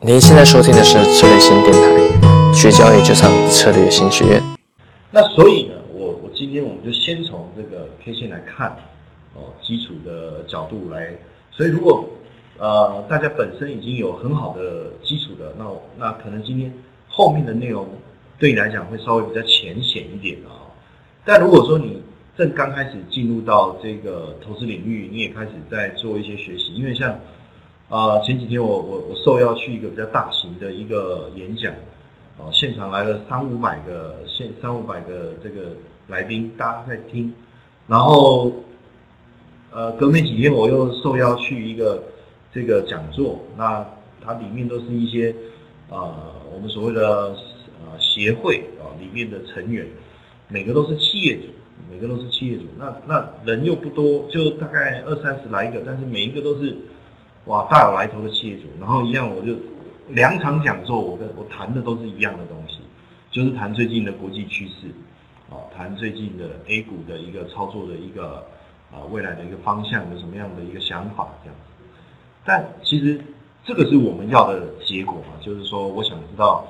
[0.00, 4.40] 您现在收听的是策略新电台，学交易就上策略新学院。
[5.10, 8.76] 那所以呢，我我今天我们就先从这个 K 线来看，
[9.34, 11.12] 哦，基础的角度来。
[11.50, 12.08] 所以如果
[12.58, 15.64] 呃大家本身已经有很好的基础的，那
[15.98, 16.72] 那可能今天
[17.08, 17.88] 后面的内容
[18.38, 20.62] 对你来讲会稍微比较浅显一点啊。
[21.24, 22.00] 但如果说你
[22.36, 27.18] 正刚开始进入到这个投资领域，你也开始在做一些学习，因为像。
[27.88, 31.72] 啊，前几天我我我受邀去一个比较大型的一个演讲，
[32.36, 35.70] 啊，现场来了三五百个现三五百个这个
[36.08, 37.32] 来宾，大家在听，
[37.86, 38.52] 然后，
[39.72, 42.02] 呃，隔没几天我又受邀去一个
[42.52, 43.82] 这个讲座，那
[44.20, 45.34] 它里面都是一些
[45.88, 46.12] 啊
[46.52, 47.34] 我们所谓的
[47.80, 49.86] 呃协会啊里面的成员，
[50.48, 51.44] 每个都是企业主，
[51.90, 56.76] 每个都是企业主，那那人又不多，就大概二三十来个，但是每一个都是。
[57.48, 59.56] 哇，大有来头的企业主，然后一样，我就
[60.08, 62.80] 两场讲座，我跟我谈的都是一样的东西，
[63.30, 64.88] 就是谈最近的国际趋势，
[65.48, 68.46] 啊，谈最近的 A 股的一个操作的一个
[68.92, 72.00] 啊未来的一个方向有什么样的一个想法这样子。
[72.44, 73.18] 但其实
[73.64, 76.66] 这个是我们要的结果嘛，就是说我想知道，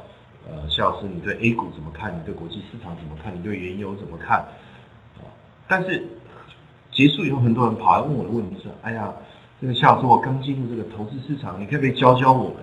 [0.49, 2.17] 呃，谢老师你对 A 股怎么看？
[2.17, 3.37] 你对国际市场怎么看？
[3.37, 4.39] 你对原油怎么看？
[5.19, 5.27] 啊，
[5.67, 6.07] 但是
[6.93, 9.13] 结束以后，很多人跑来问我的问题是：哎呀。
[9.61, 12.59] 这个夏老师，我刚进入这个投资市场，你可不可以教教我们，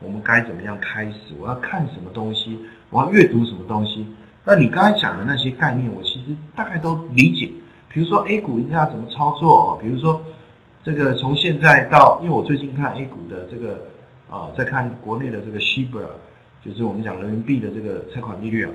[0.00, 1.34] 我们该怎么样开始？
[1.40, 2.56] 我要看什么东西？
[2.88, 4.06] 我要阅读什么东西？
[4.44, 7.50] 那你刚才讲的那些概念，我其实大概都理解。
[7.88, 9.76] 比如说 A 股应该要怎么操作？
[9.82, 10.22] 比如说
[10.84, 13.80] 这个从现在到，因为我最近看 A 股的这个
[14.30, 16.06] 啊，在看国内的这个 Shibor，
[16.64, 18.70] 就是我们讲人民币的这个贷款利率啊，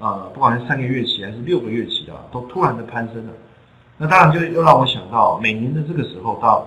[0.00, 3.32] 啊，不管是三个月期还是六个月期的，都突然的攀升了。
[3.96, 6.66] 那当然就又让我想到，每年的这个时候到。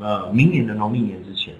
[0.00, 1.54] 呃，明年的农历年之前，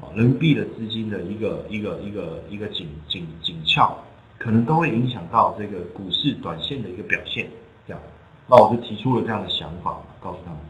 [0.00, 3.96] 啊，人民币的资金的一个一个一个一个紧紧紧俏，
[4.36, 7.48] 可能都会影响到这个股市短线的一个表现。
[7.86, 8.02] 这样，
[8.48, 10.60] 那我就提出了这样的想法，告诉他们，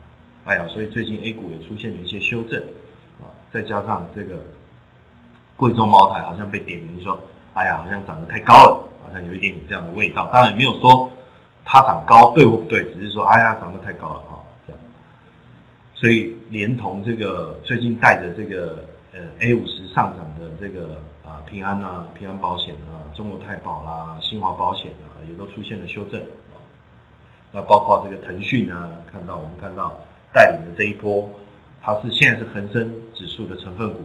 [0.45, 2.61] 哎呀，所以最近 A 股也出现了一些修正，
[3.21, 4.37] 啊，再加上这个
[5.57, 7.19] 贵州茅台好像被点名说，
[7.55, 10.29] 哎呀，好像涨得太高了，好像有一点点这样的味道。
[10.33, 11.11] 当然没有说
[11.65, 14.23] 它涨高对或不对，只是说，哎呀，涨得太高了。
[15.99, 26.21] 所以连同这个最近带着这个呃 A 五十上涨的这个啊平安啊平安保险啊中国太保啦新华保险啊也都出现了修正。
[26.21, 26.55] 啊，
[27.51, 29.99] 那包括这个腾讯啊看到我们看到
[30.33, 31.29] 带领的这一波，
[31.83, 33.99] 它是现在是恒生指数的成分股，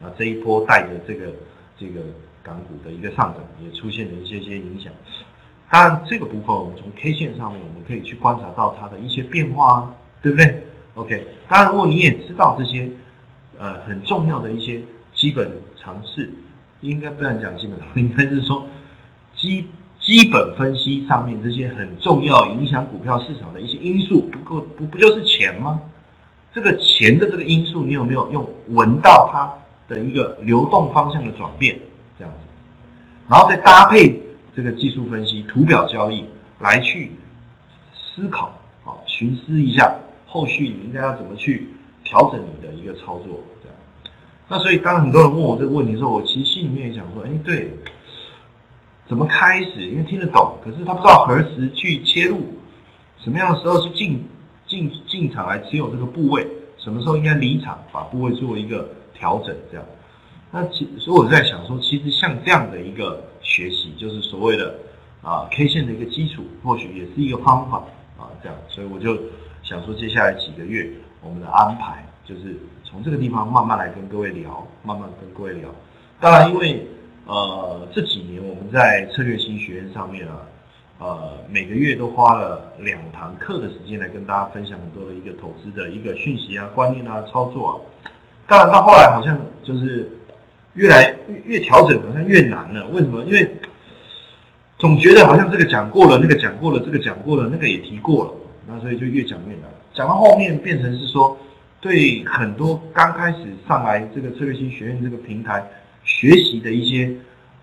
[0.00, 1.30] 那这一波带着这个
[1.78, 2.00] 这个
[2.42, 4.90] 港股的一个上涨也出现了一些些影响，
[5.70, 10.62] 当然这个部分我们从 K 线上面我们可以去观察到它的一些变化啊，对不对？
[10.96, 12.88] ？OK，当然，如果你也知道这些，
[13.58, 14.80] 呃，很重要的一些
[15.14, 15.48] 基本
[15.78, 16.28] 常识，
[16.80, 18.66] 应该不能讲基本常识，应该是说
[19.36, 19.66] 基
[20.00, 25.80] 基本分析上面这些很重要影响股票市场的一些因素，不够不不就是钱吗？
[26.54, 29.52] 这个钱的这个因素，你有没有用闻到它
[29.94, 31.78] 的一个流动方向的转变
[32.18, 32.38] 这样子，
[33.28, 34.18] 然后再搭配
[34.56, 36.24] 这个技术分析、图表交易
[36.60, 37.12] 来去
[37.94, 39.94] 思考啊，寻思一下。
[40.36, 41.66] 后续你应该要怎么去
[42.04, 43.40] 调整你的一个操作？
[43.62, 44.12] 这样，
[44.48, 47.70] 那所以当很多人问我这个问题的时候，我其实心里面也想说，哎，对，
[49.08, 49.86] 怎么开始？
[49.86, 52.42] 因为听得懂，可是他不知道何时去切入，
[53.18, 54.22] 什么样的时候是进
[54.66, 59.86] 进进场来持有这个部位，什么时候应该离场，把部位做一个调整，这样。
[60.50, 64.74] 那其所以我在想说，其实像这样的一个学习，就是所谓的
[65.22, 67.78] 啊 K 线的一个基础，或许也是一个方法
[68.18, 68.58] 啊，这样。
[68.68, 69.16] 所以我就。
[69.68, 70.88] 想说接下来几个月
[71.20, 75.68] 我们的安排，就是从这个地方慢慢来跟各位聊，慢慢跟各位聊。
[76.20, 76.86] 当然，因为
[77.26, 80.46] 呃这几年我们在策略新学院上面啊，
[81.00, 87.74] 呃每个月都花了两堂课的时间来跟大家分享很多的一个投资的一个讯息啊、观念啊、操作啊。
[88.46, 90.08] 当然到后来好像就是
[90.74, 91.12] 越来
[91.44, 92.86] 越调整，好像越难了。
[92.92, 93.24] 为什么？
[93.24, 93.50] 因为
[94.78, 98.30] 总觉得好像这个讲过了，那个讲过了，这个讲过了，那个也提过了。
[98.68, 101.38] 那所以就越讲越难，讲到后面变成是说，
[101.80, 105.64] 对很多刚开始上来这个策略性学院这个平台
[106.02, 107.14] 学习的一些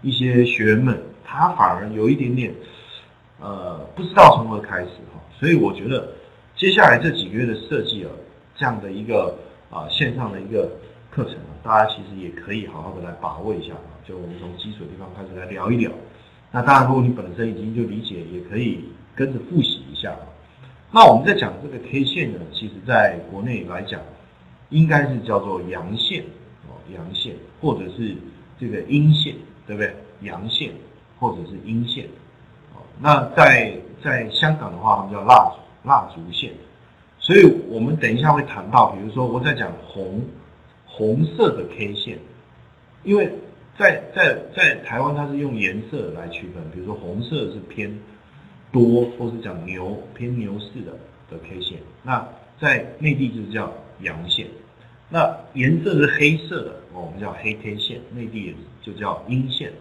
[0.02, 2.54] 一些学员们，他反而有一点点，
[3.42, 5.20] 呃，不知道从何开始哈。
[5.38, 6.08] 所以我觉得
[6.56, 8.10] 接下来这几个月的设计啊，
[8.56, 9.38] 这样的一个
[9.70, 10.72] 啊线上的一个
[11.12, 13.92] 课程啊，大家其实也可以好好的来把握一下啊。
[14.08, 15.92] 就我们从基础的地方开始来聊一聊。
[16.52, 18.86] 那当然，如果你本身已经就理解，也可以
[19.16, 20.16] 跟着复习一下。
[20.96, 24.00] 那我们在讲这个 K 线呢，其实在国内来讲，
[24.70, 26.24] 应该是叫做阳线
[26.68, 28.16] 哦阳线，或者是
[28.60, 29.34] 这个阴线，
[29.66, 29.92] 对不对？
[30.22, 30.72] 阳线
[31.20, 32.06] 或者是阴线，
[32.76, 36.54] 哦，那在在香港的话，他们叫蜡烛蜡烛线。
[37.18, 40.22] 所以我们等一下会谈到，比如说我在讲红
[40.86, 42.20] 红色的 K 线，
[43.04, 43.34] 因为
[43.80, 47.98] 在在在台湾它是用颜色来区分，比如说红色是偏
[48.74, 50.92] 多，或是讲牛偏牛市的
[51.30, 52.28] 的 K 线，那
[52.60, 53.72] 在内地就是叫
[54.02, 54.48] 阳线，
[55.10, 59.72] 那颜色是黑色的，我们叫黑 K 线，内地就叫阴线，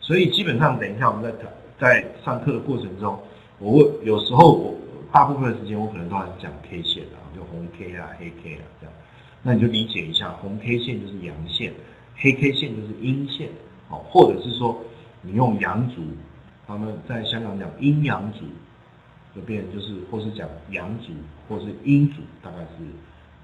[0.00, 3.18] 所以基本上等一下我们在谈在上课的过程中，
[3.58, 4.74] 我会有时候我。
[5.12, 8.94] 大部分的时间我可能都还是讲 K 线啊，就红 K 啊、黑 K 啊这样，
[9.42, 11.72] 那你就理解一下，红 K 线就是阳线，
[12.14, 13.48] 黑 K 线就是阴线，
[13.88, 14.80] 哦，或者是说
[15.22, 16.00] 你用阳烛，
[16.70, 18.44] 他们在香港讲阴阳烛，
[19.34, 21.12] 就变就是或是讲阳烛
[21.48, 22.84] 或是阴烛，大概是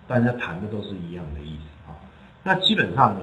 [0.07, 1.99] 大家谈的都是一样的意思啊。
[2.45, 3.23] 那基本上呢，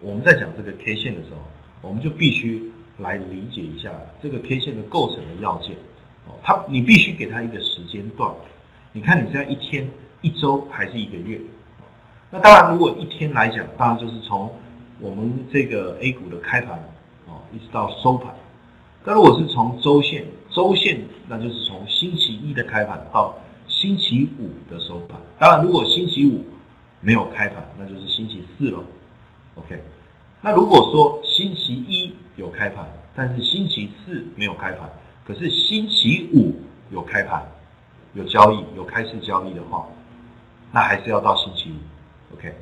[0.00, 1.38] 我们在讲这个 K 线的时候，
[1.80, 5.76] 我们就必须来理解一下这个 K 线的构成的要件。
[6.26, 8.34] 哦，他你必须给他一个时间段，
[8.90, 9.88] 你看你现在一天、
[10.22, 11.40] 一周还是一个月？
[12.32, 14.52] 那当然，如果一天来讲，当然就是从
[14.98, 16.76] 我们这个 A 股的开盘
[17.28, 18.34] 哦，一直到收盘。
[19.04, 25.18] 那如果是从周线，周线那就是从星期一的开盘到星期五的收盘。
[25.38, 26.44] 当然，如果星期五
[27.00, 28.78] 没有开盘，那就是星期四了。
[29.56, 29.82] OK，
[30.40, 34.88] 那如果说星期一有开盘，但是星期四没有开盘。
[35.24, 36.54] 可是星期五
[36.90, 37.44] 有开盘、
[38.14, 39.86] 有交易、有开市交易的话，
[40.72, 42.36] 那还是要到星期五。
[42.36, 42.54] OK，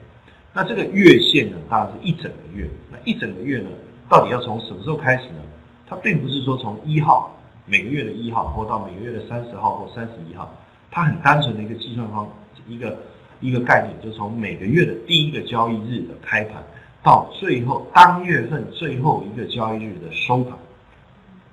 [0.55, 2.69] 那这个月线呢，当然是一整个月。
[2.91, 3.69] 那一整个月呢，
[4.09, 5.43] 到底要从什么时候开始呢？
[5.91, 10.55] 它并不是说从一号每个月的一号，或到每个月的三十号或三十一号，
[10.89, 12.31] 它很单纯的一个计算方
[12.69, 12.97] 一个
[13.41, 16.63] 一个概念，就是从每个月的第一个交易日的开盘
[17.03, 20.53] 到最后当月份最后一个交易日的收盘。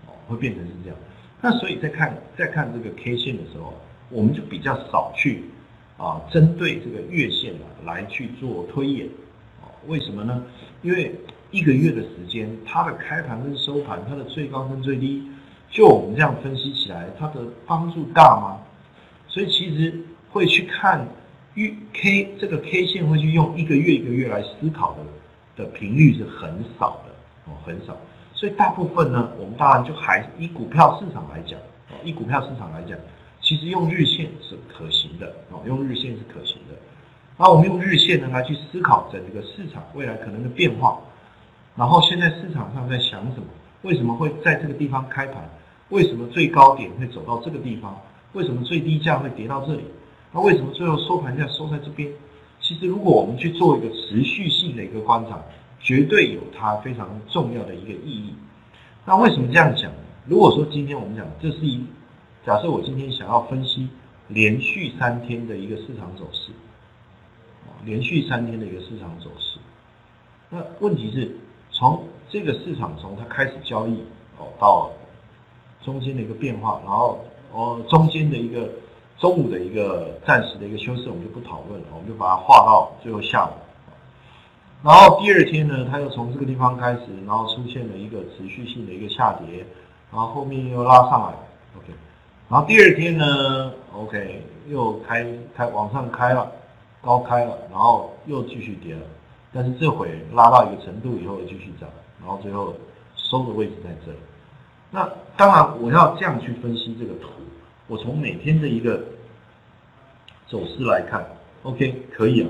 [0.05, 0.97] 哦会变成是这样，
[1.41, 3.73] 那所以在看在看这个 K 线的时候，
[4.09, 5.45] 我们就比较少去
[5.97, 9.07] 啊针对这个月线啊来去做推演
[9.61, 10.43] 啊，为什么呢？
[10.81, 11.15] 因为
[11.51, 15.23] 一个月的时间，它的开盘跟收盘，它的最高跟最低，
[15.69, 18.59] 就我们这样分析起来，它的帮助大吗？
[19.27, 19.99] 所以其实
[20.29, 21.07] 会去看
[21.53, 27.13] 月 K 这个 K 线，会去用一个月一个月来思考的的频率是很少的
[27.45, 27.97] 哦，很少。
[28.33, 31.59] 所以大部分呢，我们当然就还以股票市场来讲，
[31.89, 32.97] 哦，以股票市场来讲，
[33.41, 36.75] 其实用日线是可行的，哦，用日线是可行的。
[37.37, 40.99] 那我们用日线呢来去思考整个市场未来可能的变化，
[41.77, 43.45] 然后现在市场上在想什么？
[43.83, 45.49] 为什么会在这个地方开盘？
[45.89, 47.97] 为什么最高点会走到这个地方？
[48.33, 49.85] 为什么最低价会跌到这里？
[50.33, 52.11] 那为什么最后收盘价收在这边？
[52.59, 55.39] 其实如果我们去做一个持续性的一个观察。
[55.79, 58.33] 绝对有它非常重要的一个意义。
[59.05, 59.91] 那为什么这样讲？
[60.25, 61.85] 如果说今天我们讲这是一，
[62.43, 63.87] 假设我今天想要分析
[64.27, 66.51] 连续三天的一个市场走势，
[67.67, 69.59] 啊连续三天的一个市场走势，
[70.49, 71.37] 那问题是
[71.77, 74.03] 从这个市场从它开始交易
[74.39, 74.89] 哦到
[75.83, 77.19] 中间的一个变化，然后
[77.53, 78.67] 哦中间的一个
[79.19, 83.51] 中午的一个暂时的一个休息，我们就不讨论了，我们就把它画到最后下午。
[84.83, 89.63] 然后第二天呢，它又从这个地方开始，然后出现了一个持续性的一个下跌，
[90.11, 91.33] 然后后面又拉上来
[91.77, 91.93] ，OK。
[92.49, 95.23] 然后第二天呢，OK，又开
[95.55, 96.51] 开往上开了，
[97.01, 99.01] 高开了，然后又继续跌了，
[99.53, 101.89] 但是这回拉到一个程度以后继续涨，
[102.19, 102.75] 然后最后
[103.15, 104.17] 收的位置在这里。
[104.91, 107.29] 那当然我要这样去分析这个图，
[107.87, 109.03] 我从每天的一个
[110.47, 111.25] 走势来看
[111.63, 112.49] ，OK，可以啊。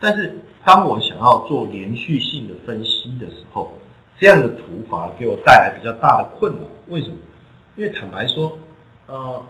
[0.00, 3.72] 但是，当我想要做连续性的分析的时候，
[4.18, 6.58] 这样的图反而给我带来比较大的困扰。
[6.88, 7.16] 为什么？
[7.76, 8.58] 因为坦白说，
[9.06, 9.42] 呃，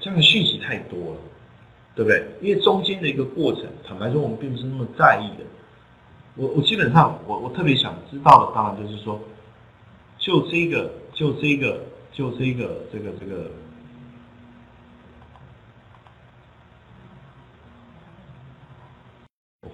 [0.00, 1.16] 这样的讯息太多了，
[1.94, 2.26] 对不对？
[2.40, 5.44] 因为中间的一个过程，坦白说，我们并不是那么在意的。
[6.36, 9.20] 我我基本上，我我特别想知道的，当然就是说，
[10.18, 11.80] 就这个，就这个，
[12.12, 13.50] 就这个，这个，这个。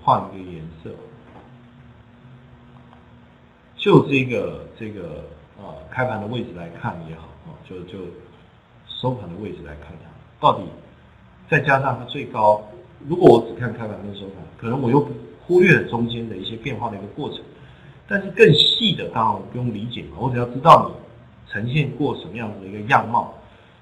[0.03, 0.91] 换一个颜色，
[3.77, 5.23] 就这个这个
[5.59, 7.99] 啊开盘的位置来看也好啊，就就
[8.87, 10.09] 收盘的位置来看它，
[10.41, 10.65] 到底
[11.51, 12.63] 再加上它最高，
[13.09, 15.05] 如果我只看开盘跟收盘，可能我又
[15.45, 17.41] 忽略了中间的一些变化的一个过程。
[18.07, 23.35] 但是更细的，当然我不用理解嘛，我只要知道你呈现过什么样子的一个样貌。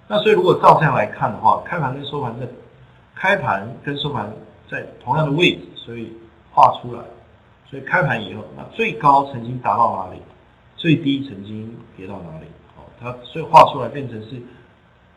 [0.06, 2.46] 那所以如果照这样来看的话，开盘跟收盘在
[3.14, 4.32] 开盘跟收盘
[4.70, 5.60] 在同样的位置。
[5.76, 6.12] 所以
[6.52, 7.02] 画出来。
[7.70, 10.20] 所以开盘以后，那最高曾经达到哪里？
[10.76, 12.46] 最低曾经跌到哪里？
[12.78, 14.40] 哦，它所以画出来变成是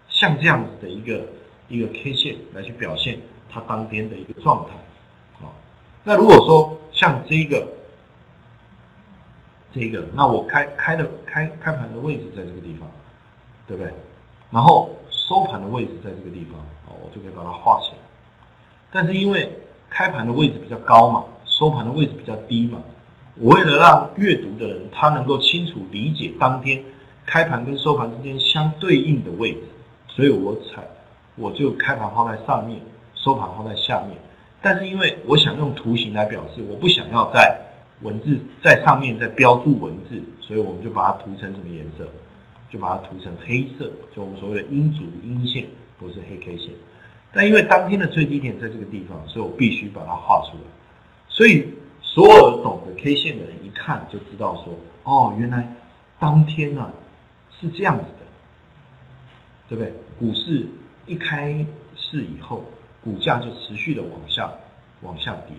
[0.10, 1.26] 像这样子的一个
[1.72, 3.18] 一个 K 线来去表现
[3.50, 4.72] 它当天的一个状态。
[5.40, 5.54] 好，
[6.04, 7.66] 那如果说像这个
[9.74, 12.90] 这个，那我开开的开开盘的位置在这个地方，
[13.68, 13.92] 对不对？
[14.52, 17.98] 然后收盘的位置在这个地方，哦，我就可以把它画起来。
[18.92, 19.50] 但是因为
[19.90, 22.82] 开盘的位置比较高嘛，收盘的位置比较低嘛。
[23.36, 26.84] 我为了让阅读的人他能够清楚理解当天
[27.26, 29.62] 开盘跟收盘之间相对应的位置，
[30.10, 30.86] 所以我采
[31.42, 32.80] 我就开盘放在上面，
[33.16, 34.16] 收盘放在下面。
[34.62, 37.60] 但是因为我想用图形来表示，我不想要在
[38.02, 42.08] 文字在上面再标注文字，所以我们就把它涂成什么颜色？
[42.70, 45.66] 就把它涂成黑色，就我们所谓的阴烛阴线
[45.98, 46.70] 不是黑 K 线。
[47.34, 50.64] 但因为当天的最低点在这个地方，所以我必须把它画出来。
[51.28, 51.68] 所以。
[52.04, 55.66] 所有懂得 K 线的人一看就知道说，哦，原来
[56.20, 56.92] 当天呢
[57.58, 58.26] 是这样子的，
[59.70, 59.94] 对不对？
[60.20, 60.68] 股市
[61.06, 61.66] 一开
[61.96, 62.64] 市以后，
[63.04, 64.52] 股价就持续的往下
[65.02, 65.56] 往下跌，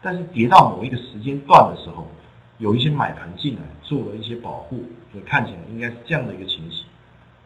[0.00, 2.06] 但是跌到某一个时间段的时候，
[2.58, 6.84] 有一些买盘进来做了一些保护，所以看起来应该是这样的一个情形。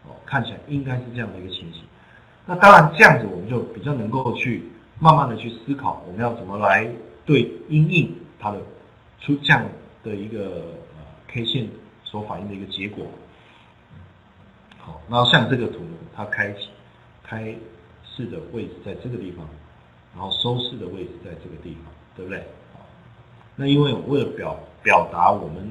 [0.05, 1.83] 哦，看起来应该是这样的一个情形。
[2.47, 4.65] 那当然这样子我们就比较能够去
[4.99, 6.89] 慢慢的去思考，我们要怎么来
[7.27, 8.15] 对应应。
[8.41, 8.59] 它的
[9.21, 9.67] 出这样
[10.05, 10.63] 的一个
[11.27, 11.69] K 线
[12.05, 13.05] 所反映的一个结果，
[14.79, 15.81] 好，那像这个图，
[16.15, 16.69] 它开启
[17.29, 17.55] 开
[18.03, 19.47] 市的位置在这个地方，
[20.15, 22.43] 然后收市的位置在这个地方，对不对？
[23.55, 25.71] 那因为为了表表达我们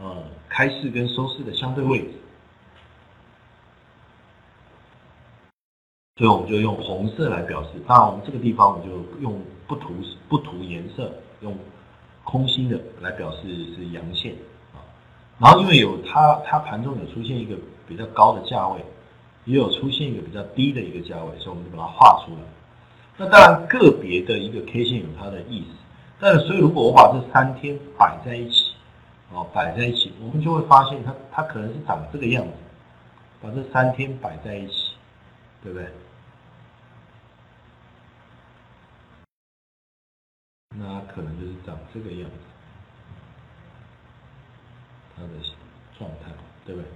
[0.00, 2.14] 呃开市跟收市的相对位置，
[6.16, 7.68] 所以我们就用红色来表示。
[7.86, 9.94] 当然，我们这个地方我就用不涂
[10.28, 11.56] 不涂颜色，用。
[12.26, 13.42] 空心的来表示
[13.76, 14.34] 是阳线
[14.72, 14.80] 啊，
[15.38, 17.54] 然后因为有它它盘中有出现一个
[17.86, 18.82] 比较高的价位，
[19.44, 22.38] 也有出现一个比较低的一个价位，所以我们就把它画出来。
[23.16, 25.76] 那当然个别的一个 K 线有它的意思，
[26.18, 28.72] 但是所以如果我把这三天摆在一起，
[29.32, 32.52] 哦摆在一起，我们就会发现它它可能是长这个样子，
[33.40, 34.94] 把这三天摆在一起，
[35.62, 35.88] 对不对？
[40.76, 42.36] 那可能就是长这个样子，
[45.14, 45.28] 它的
[45.96, 46.32] 状态，
[46.66, 46.90] 对不对？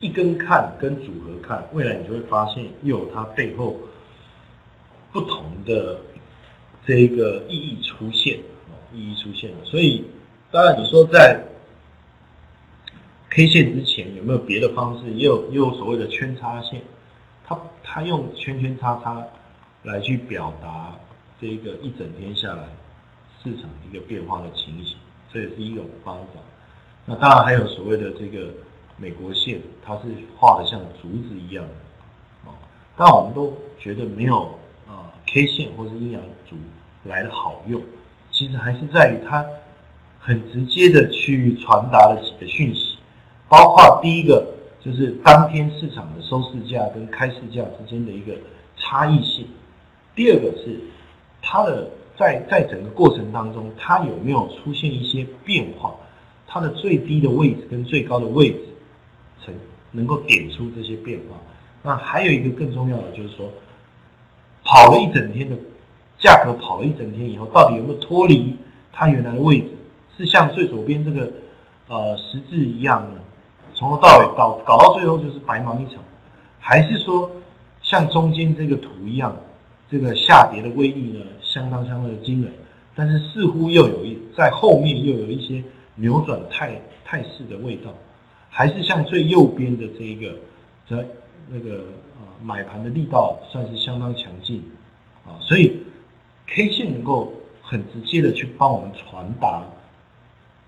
[0.00, 3.78] 一根看跟组合看，未来你就会发现又有它背后
[5.10, 5.98] 不同的
[6.86, 8.38] 这个意义出现，
[8.92, 9.56] 意义出现了。
[9.64, 10.04] 所以，
[10.50, 11.42] 当然你说在
[13.30, 15.10] K 线之前有没有别的方式？
[15.12, 16.82] 也有，也有所谓的圈叉线。
[17.46, 19.24] 它它用圈圈叉叉
[19.82, 20.94] 来去表达
[21.40, 22.68] 这个一整天下来
[23.42, 24.98] 市场一个变化的情形，
[25.32, 26.40] 这也是一种方法。
[27.06, 28.52] 那当然还有所谓的这个
[28.96, 30.02] 美国线，它是
[30.38, 32.54] 画的像竹子一样的啊。
[32.96, 36.56] 但我们都觉得没有啊 K 线或是阴阳烛
[37.04, 37.80] 来的好用，
[38.30, 39.44] 其实还是在于它
[40.18, 42.96] 很直接的去传达了几个讯息，
[43.48, 44.52] 包括第一个。
[44.78, 48.32] 就是当天市场的收市价跟开市价之间的一个
[48.76, 49.44] 差异性。
[50.14, 50.78] 第二个是
[51.42, 55.92] 它的在在整个过程当中，它有没有出现一些变化？
[56.46, 58.60] 它的最低的位置跟最高的位置，
[59.44, 59.54] 成
[59.92, 61.36] 能够点出这些变化。
[61.82, 63.50] 那还有一个更重要的就是说，
[64.64, 65.56] 跑了一整天的
[66.18, 68.56] 价格跑了一整天以后，到底有没有脱离
[68.92, 69.68] 它原来的位置？
[70.16, 71.30] 是像最左边这个
[71.88, 73.20] 呃十字一样呢？
[73.74, 76.02] 从头到尾搞搞到最后就是白忙一场，
[76.58, 77.30] 还是说
[77.82, 79.36] 像中间这个图一样，
[79.90, 82.50] 这个下跌的威力呢相当相当的惊人，
[82.94, 85.62] 但是似乎又有一在后面又有一些
[85.96, 87.92] 扭转态态势的味道，
[88.50, 90.36] 还是像最右边的这一个
[90.88, 91.06] 在
[91.48, 91.84] 那个
[92.14, 94.62] 啊买盘的力道算是相当强劲
[95.26, 95.82] 啊，所以
[96.46, 99.62] K 线能够很直接的去帮我们传达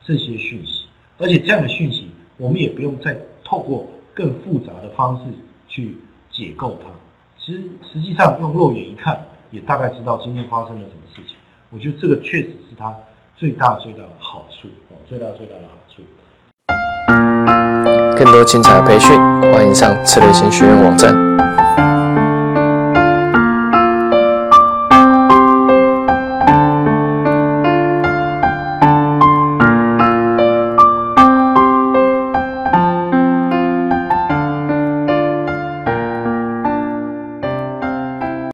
[0.05, 0.87] 这些讯息，
[1.19, 2.09] 而且这样的讯息。
[2.41, 5.25] 我们也不用再透过更复杂的方式
[5.67, 5.97] 去
[6.31, 6.89] 解构它。
[7.37, 11.37] 其实实际上用肉眼一看，也大概知道今天发生了什么事情。
[11.71, 12.97] 我觉得这个确实是它
[13.37, 16.01] 最大最大的好处哦，最大最大的好处。
[18.19, 19.17] 更多精彩培训，
[19.53, 21.15] 欢迎上次类型学院网站。